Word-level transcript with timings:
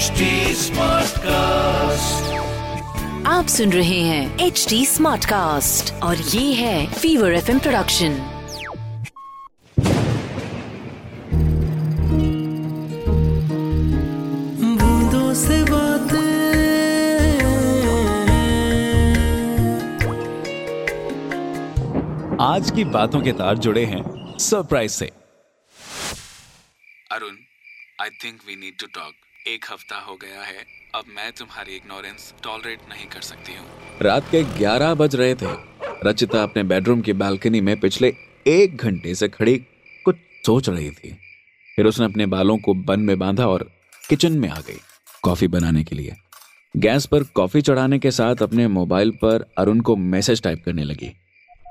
HD 0.00 0.26
Smartcast. 0.56 2.28
आप 3.26 3.46
सुन 3.46 3.72
रहे 3.72 3.98
हैं 4.00 4.38
एच 4.38 4.64
डी 4.68 4.78
स्मार्ट 4.86 5.24
कास्ट 5.24 5.92
और 6.02 6.16
ये 6.16 6.52
है 6.54 6.92
फीवर 6.92 7.34
एफएम 7.34 7.58
प्रोडक्शन 7.58 8.14
बूंदों 14.80 15.34
से 15.34 15.62
बातें 15.64 16.38
आज 22.40 22.70
की 22.70 22.84
बातों 22.96 23.20
के 23.22 23.32
तार 23.42 23.58
जुड़े 23.58 23.84
हैं 23.84 24.02
सरप्राइज़ 24.40 24.92
से। 24.92 25.10
Arun 27.12 27.36
I 28.00 28.10
think 28.24 28.40
we 28.48 28.56
need 28.56 28.78
to 28.80 28.86
talk 28.94 29.14
एक 29.48 29.64
हफ़्ता 29.72 29.96
हो 29.98 30.14
गया 30.14 30.42
है, 30.42 30.64
अब 30.94 31.04
मैं 31.08 31.30
तुम्हारी 31.32 31.76
इग्नोरेंस 31.76 32.34
टॉलरेट 32.44 32.78
नहीं 32.90 33.06
कर 33.06 33.20
सकती 33.20 33.52
हूँ। 33.52 33.66
रात 34.02 34.30
के 34.30 34.42
11 34.42 34.94
बज 34.94 35.16
रहे 35.16 35.34
थे। 35.34 35.52
रचिता 36.06 36.42
अपने 36.42 36.62
बेडरूम 36.62 37.00
की 37.00 37.12
बालकनी 37.12 37.60
में 37.60 37.80
पिछले 37.80 38.12
एक 38.46 38.76
घंटे 38.76 39.14
से 39.14 39.28
खड़ी 39.28 39.56
कुछ 40.04 40.16
सोच 40.46 40.68
रही 40.68 40.90
थी। 40.90 41.16
फिर 41.76 41.86
उसने 41.86 42.06
अपने 42.06 42.26
बालों 42.26 42.58
को 42.58 42.74
बन 42.74 43.00
में 43.00 43.18
बांधा 43.18 43.46
और 43.46 43.68
किचन 44.08 44.32
में 44.32 44.48
आ 44.48 44.60
गई 44.60 44.78
कॉफ़ी 45.22 45.48
बनाने 45.48 45.84
के 45.84 45.96
लिए। 45.96 46.16
गैस 46.76 47.06
पर 47.06 47.22
कॉफ़ी 47.24 47.62
चढ़ाने 47.62 47.98
के 47.98 48.10
साथ 48.10 48.42
अपने 48.42 48.68
मोबाइल 48.68 49.10
पर 49.10 49.52
अरुण 49.58 49.80
को 49.80 49.96
मैसेज 49.96 50.42
टाइप 50.42 50.62
करने 50.64 50.84
लगी। 50.84 51.12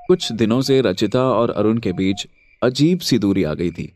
कुछ 0.08 0.32
दिनों 0.32 0.60
से 0.60 0.80
रचिता 0.80 1.22
और 1.22 1.50
अरुण 1.50 1.78
के 1.78 1.92
बीच 1.92 2.26
अजीब 2.62 2.98
सी 3.00 3.18
दूरी 3.18 3.44
आ 3.44 3.54
गई 3.54 3.70
थी। 3.70 3.92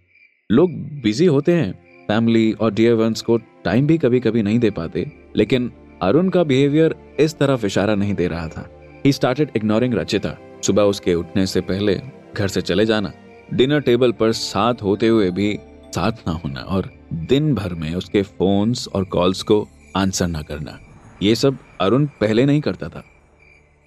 लोग 0.51 0.71
बिज़ी 1.03 1.27
होते 1.27 1.53
हैं 1.53 1.84
फैमिली 2.09 2.53
और 2.53 2.73
डियर 2.75 2.95
वंस 2.95 3.23
को 3.23 3.37
टाइम 3.37 3.87
भी 3.87 3.99
कभी 3.99 4.21
कभी 4.21 4.43
नहीं 4.43 4.59
दे 4.59 4.71
पाते, 4.71 5.11
लेकिन 5.37 5.73
अरुण 6.03 6.29
का 6.29 6.43
बिहेवियर 6.45 6.95
इस 7.21 7.39
तरफ़ 7.39 7.67
इशारा 7.67 7.95
नहीं 7.95 8.15
दे 8.15 8.27
रहा 8.27 8.49
था। 8.49 8.69
He 9.07 9.13
started 9.13 9.51
ignoring 9.57 9.95
Rachita. 9.95 10.37
सुबह 10.63 10.83
उसके 10.83 11.15
उठने 11.15 11.47
से 11.47 11.61
पहले 11.61 12.01
घर 12.37 12.49
से 12.49 12.61
चले 12.61 12.87
जाना। 12.87 13.13
डिनर 13.55 13.81
टेबल 13.81 14.13
पर 14.13 14.33
साथ 14.33 14.75
होते 14.83 15.09
हुए 15.09 15.31
भी 15.31 15.59
साथ 15.95 16.13
ना 16.13 16.33
होना 16.33 16.61
और 16.61 16.91
दिन 17.13 17.55
भर 17.55 17.75
में 17.75 17.95
उसके 17.95 18.23
फोन्स 18.23 18.89
और 18.89 19.05
कॉल्स 19.05 19.43
को 19.43 19.69
आंसर 19.97 20.27
ना 20.27 20.43
करना। 20.43 20.79
ये 21.23 21.35
सब 21.35 21.59
अरुण 21.81 22.07
पहले 22.21 22.47
नहीं 22.47 22.61
करता 22.61 22.89
था। 22.89 23.05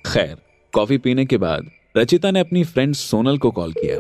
खैर 0.05 0.37
कॉफ़ी 0.73 0.97
पीने 0.97 1.25
के 1.25 1.37
बाद 1.37 1.69
रचिता 1.97 2.31
ने 2.31 2.39
अपनी 2.39 2.63
फ्रेंड 2.63 2.93
सोनल 2.93 3.37
को 3.37 3.51
कॉल 3.51 3.73
किया। 3.73 3.99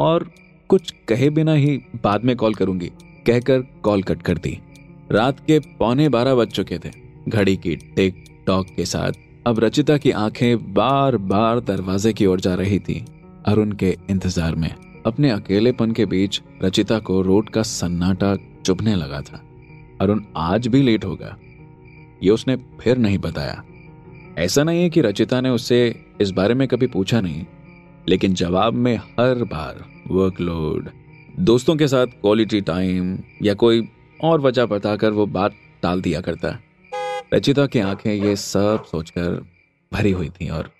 और 0.00 0.30
कुछ 0.68 0.94
कहे 1.08 1.30
बिना 1.30 1.54
ही 1.54 1.76
बाद 2.04 2.24
में 2.24 2.36
कॉल 2.36 2.54
करूँगी। 2.54 2.90
कहकर 3.26 3.60
कॉल 3.82 4.02
कट 4.02 4.22
कर 4.22 4.38
दी। 4.38 4.58
रात 5.12 5.40
के 5.40 5.58
पौने 5.78 6.08
बारह 6.08 6.34
बज 6.34 6.48
चुके 6.48 6.78
थे। 6.78 6.90
घड़ी 7.28 7.56
की 7.56 7.76
टिक 7.96 8.24
टॉक 8.46 8.66
के 8.76 8.84
साथ 8.84 9.12
अब 9.46 9.58
रचिता 9.60 9.96
की 9.96 10.10
आँखें 10.10 10.74
बार 10.74 11.16
बार 11.16 11.60
दरवाजे 11.60 12.12
की 12.12 12.26
ओर 12.26 12.40
जा 12.40 12.54
रही 12.54 12.78
थी। 12.78 13.04
अरुण 13.46 13.72
के 13.72 13.96
इंतज़ार 14.10 14.54
में 14.54 14.70
अपने 15.06 15.30
अकेलेपन 15.30 15.92
के 15.92 16.06
बीच 16.06 16.40
रचिता 16.62 16.98
को 16.98 17.20
रोड 17.22 17.50
का 17.50 17.62
सन्नाटा 17.62 18.36
चुभने 18.66 18.94
लगा 18.94 19.20
था। 19.20 19.42
अरुण 20.00 20.20
आज 20.36 20.66
भी 20.66 20.82
लेट 20.82 21.04
होगा। 21.04 21.36
ये 22.22 22.30
उसने 22.30 22.56
फिर 22.80 22.98
नहीं 22.98 23.18
बताया। 23.18 23.62
ऐसा 24.38 24.62
नहीं 24.62 24.82
है 24.82 24.90
कि 24.90 25.00
रचिता 25.00 25.40
ने 25.40 25.50
उससे 25.50 25.78
इस 26.20 26.30
बारे 26.30 26.54
में 26.54 26.66
कभी 26.68 26.86
पूछा 26.86 27.20
नहीं, 27.20 27.44
लेकिन 28.08 28.34
जवाब 28.34 28.74
में 28.74 28.96
हर 28.96 29.44
बार 29.44 29.84
वर्कलोड 30.10 30.88
दोस्तों 31.38 31.76
के 31.76 31.88
साथ 31.88 32.06
क्वालिटी 32.06 32.60
टाइम 32.60 33.18
या 33.42 33.54
कोई 33.54 33.88
और 34.22 34.40
वजह 34.40 34.66
बताकर 34.66 35.10
वो 35.10 35.26
बात 35.26 35.54
टाल 35.82 36.02
दिया 36.02 36.20
करता 36.20 36.58
रचिता 37.34 37.66
की 37.66 37.78
आँखें 37.78 38.14
ये 38.14 38.36
सब 38.36 38.84
सोचकर 38.90 39.46
भरी 39.92 40.10
हुई 40.10 40.28
थी 40.28 40.48
और 40.48 40.70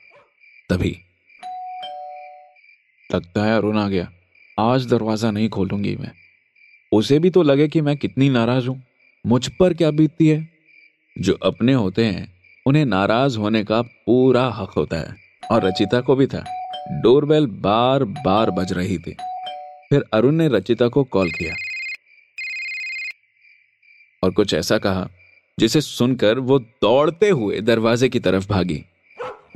तभी 0.71 0.97
लगता 3.15 3.45
है 3.45 3.57
अरुण 3.57 3.79
आ 3.79 3.89
गया। 3.89 4.13
आज 4.61 4.87
दरवाज़ा 4.87 5.31
नहीं 5.31 5.49
खोलूँगी 5.49 5.97
मैं। 5.97 6.13
उसे 6.93 7.19
भी 7.19 7.31
तो 7.31 7.43
लगे 7.43 7.69
कि 7.69 7.81
मैं 7.81 7.97
कितनी 7.97 8.31
नाराज़ 8.31 8.69
हूँ। 8.69 8.83
मुझ 9.27 9.49
पर 9.61 9.75
क्या 9.75 9.91
बीतती 9.91 10.29
है? 10.29 10.49
जो 11.21 11.39
अपने 11.45 11.73
होते 11.73 12.05
हैं, 12.05 12.33
उन्हें 12.67 12.85
नाराज़ 12.85 13.39
होने 13.39 13.65
का 13.65 13.83
पूरा 13.83 14.49
हक 14.49 14.71
होता 14.71 14.97
है। 14.97 15.17
और 15.53 15.65
रचिता 15.65 16.01
को 16.01 16.17
भी 16.17 16.27
था। 16.27 16.45
डोरबेल 16.91 17.47
बार 17.47 18.05
बार 18.05 18.51
बज 18.51 18.73
रही 18.73 18.99
थी। 18.99 19.17
फिर 19.91 20.05
अरुण 20.15 20.35
ने 20.35 20.49
रचिता 20.49 20.89
को 20.89 21.05
कॉल 21.05 21.31
किया 21.31 21.55
और 24.23 24.31
कुछ 24.31 24.55
ऐसा 24.55 24.79
कहा, 24.79 25.09
जिसे 25.59 25.81
सुनकर 25.81 26.39
वो 26.41 26.59
दौड़ते 26.59 27.29
हुए 27.31 27.61
दरवाजे 27.61 28.09
की 28.09 28.21
तरफ़ 28.21 28.49
भागी। 28.49 28.83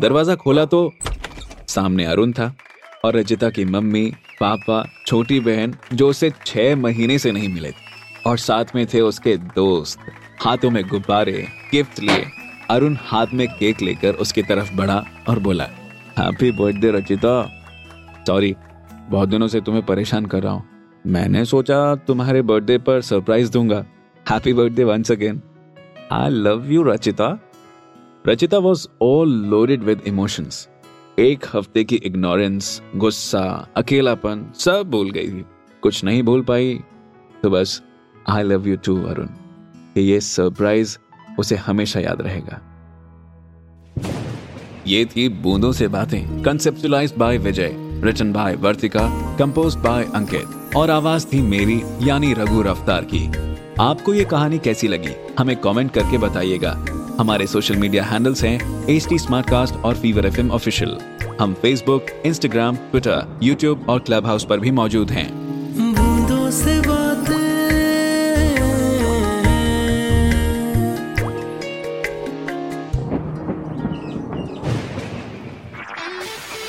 दरवाज़ा 0.00 0.34
खोला 0.34 0.64
तो 0.64 0.90
सामने 1.68 2.04
अरुण 2.04 2.32
था 2.32 2.54
और 3.04 3.16
रचिता 3.16 3.50
की 3.50 3.64
मम्मी, 3.64 4.06
पापा, 4.40 4.82
छोटी 5.06 5.40
बहन, 5.40 5.74
जो 5.92 6.08
उसे 6.08 6.30
छह 6.46 6.74
महीने 6.76 7.18
से 7.18 7.32
नहीं 7.32 7.48
मिले, 7.48 7.72
और 8.26 8.38
साथ 8.38 8.74
में 8.74 8.86
थे 8.86 9.00
उसके 9.00 9.36
दोस्त, 9.36 9.98
हाथों 10.40 10.70
में 10.70 10.82
गुब्बारे, 10.88 11.46
गिफ्ट 11.72 12.00
लिए। 12.00 12.24
अरुण 12.70 12.96
हाथ 13.02 13.26
में 13.32 13.46
केक 13.48 13.82
लेकर 13.82 14.14
उसकी 14.16 14.42
तरफ़ 14.42 14.72
बढ़ा 14.72 15.02
और 15.28 15.38
बोला 15.38 15.64
हैप्पी 16.18 16.50
बर्थडे 16.52 16.90
रचिता। 16.90 17.42
सॉरी 18.26 18.54
बहुत 19.10 19.28
दिनों 19.28 19.46
से 19.48 19.60
तुम्हें 19.60 19.86
परेशान 19.86 20.26
कर 20.26 20.42
रहा 20.42 20.52
हूँ। 20.52 20.64
मैंने 21.06 21.44
सोचा 21.44 21.94
तुम्हारे 21.94 22.42
बर्थडे 22.42 22.78
पर 22.78 23.00
सरप्राइज़ 23.00 23.52
दूँगा। 23.52 23.84
Happy 24.30 24.52
birthday 24.52 24.84
once 24.84 25.12
again 25.12 25.40
I 26.12 26.30
love 26.30 26.70
you 26.72 26.82
Rachita. 26.82 27.38
Rachita 28.28 28.58
was 28.58 28.88
all 29.02 29.32
loaded 29.32 29.82
with 29.82 30.00
emotions 30.06 30.68
एक 31.18 31.44
हफ़्ते 31.54 31.84
की 31.84 31.96
इग्नोरेंस 31.96 32.82
गुस्सा, 32.96 33.68
अकेलापन, 33.76 34.52
सब 34.54 34.90
भूल 34.90 35.10
गई 35.10 35.28
थी। 35.28 35.44
कुछ 35.82 36.04
नहीं 36.04 36.22
भूल 36.22 36.42
पाई। 36.42 36.80
तो 37.42 37.50
बस 37.50 37.82
I 38.28 38.42
love 38.42 38.68
you 38.68 38.76
too 38.76 39.02
Arun. 39.02 39.28
ये 39.96 40.20
सरप्राइज़ 40.20 40.98
उसे 41.38 41.56
हमेशा 41.56 42.00
याद 42.00 42.22
रहेगा। 42.22 42.60
ये 44.86 45.04
थी 45.04 45.28
बूंदों 45.28 45.72
से 45.72 45.88
बातें। 45.88 46.42
Conceptualize 46.42 47.14
by 47.18 47.38
Vijay 47.38 47.87
written 48.04 48.32
by 48.32 48.54
Vartika 48.54 49.36
compose 49.38 49.74
by 49.74 50.04
Ankit 50.14 50.76
और 50.76 50.90
आवाज़ 50.90 51.26
थी 51.26 51.40
मेरी, 51.42 51.82
यानी 52.02 52.32
रघु 52.32 52.62
रफ्तार 52.62 53.06
की। 53.14 53.26
आपको 53.80 54.14
ये 54.14 54.24
कहानी 54.24 54.58
कैसी 54.58 54.88
लगी? 54.88 55.14
हमें 55.38 55.56
कमेंट 55.56 55.92
करके 55.92 56.18
बताइएगा। 56.18 56.76
हमारे 57.20 57.46
सोशल 57.46 57.76
मीडिया 57.76 58.04
हैंडल्स 58.04 58.44
हैं 58.44 58.88
एच 58.88 59.08
टी 59.08 59.18
और 59.80 59.94
फीवर 59.94 60.26
एफएम 60.26 60.50
ऑफिशियल 60.50 60.98
हम 61.40 61.54
फेसबुक 61.54 62.06
इंस्टाग्राम 62.26 62.76
ट्विटर 62.76 63.38
यूट्यूब 63.42 63.86
और 63.88 63.98
क्लब 63.98 64.26
हाउस 64.26 64.46
पर 64.46 64.60
भी 64.60 64.70
मौजूद 64.70 65.10
हैं। 65.10 65.28